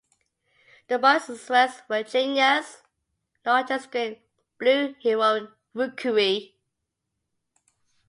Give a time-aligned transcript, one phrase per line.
[0.87, 2.81] The bar is West Virginia's
[3.45, 4.23] largest great
[4.57, 6.57] blue heron rookery.